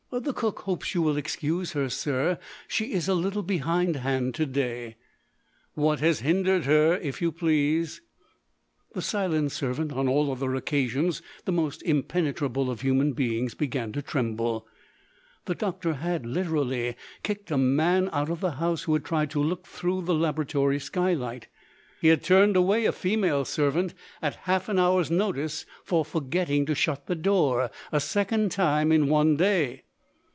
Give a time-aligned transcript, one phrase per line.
[0.13, 2.37] "The cook hopes you will excuse her, sir.
[2.67, 4.97] She is a little behindhand to day."
[5.73, 8.01] "What has hindered her, if you please?"
[8.93, 14.01] The silent servant on all other occasions the most impenetrable of human beings began to
[14.01, 14.67] tremble.
[15.45, 19.41] The doctor had, literally, kicked a man out of the house who had tried to
[19.41, 21.47] look through the laboratory skylight.
[22.01, 26.75] He had turned away a female servant at half an hour's notice, for forgetting to
[26.75, 29.83] shut the door, a second time in one day.